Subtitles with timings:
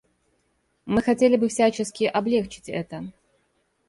[0.87, 3.11] Мы хотели бы всячески облегчить это.